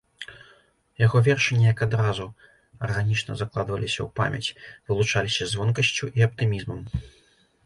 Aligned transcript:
Яго 1.05 1.17
вершы 1.27 1.51
неяк 1.59 1.83
адразу 1.87 2.25
арганічна 2.87 3.37
закладваліся 3.43 3.99
ў 4.07 4.09
памяць, 4.21 4.53
вылучаліся 4.89 5.43
звонкасцю 5.53 6.05
і 6.21 6.29
аптымізмам. 6.29 6.79